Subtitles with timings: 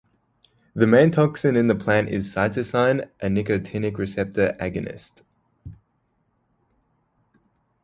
[0.73, 5.21] The main toxin in the plant is cytisine, a nicotinic receptor agonist.